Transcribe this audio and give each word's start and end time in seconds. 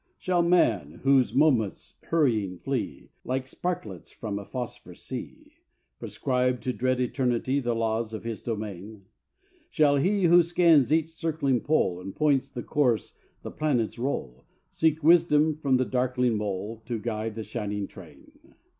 Shall 0.17 0.41
man, 0.41 0.99
whose 1.03 1.35
moments 1.35 1.97
hurrying 2.05 2.57
flee, 2.57 3.11
Like 3.23 3.45
sparklets 3.45 4.09
from 4.11 4.39
a 4.39 4.45
phosphor 4.45 4.95
sea, 4.95 5.57
Prescribe 5.99 6.59
to 6.61 6.73
dread 6.73 6.99
Eternity 6.99 7.59
The 7.59 7.75
laws 7.75 8.11
of 8.11 8.23
His 8.23 8.41
domain? 8.41 9.05
Shall 9.69 9.97
He 9.97 10.23
who 10.23 10.41
scans 10.41 10.91
each 10.91 11.09
circling 11.09 11.59
pole, 11.61 12.01
And 12.01 12.15
points 12.15 12.49
the 12.49 12.63
course 12.63 13.13
the 13.43 13.51
planets 13.51 13.99
roll, 13.99 14.45
Seek 14.71 15.03
wisdom 15.03 15.55
from 15.57 15.77
the 15.77 15.85
darkling 15.85 16.35
mole 16.35 16.81
To 16.87 16.97
guide 16.97 17.35
the 17.35 17.43
shining 17.43 17.85
train? 17.85 18.55